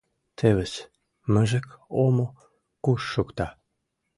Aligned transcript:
Тевыс, 0.37 0.73
мыжык 1.33 1.67
омо 2.03 2.27
куш 2.83 3.01
шукта. 3.13 3.47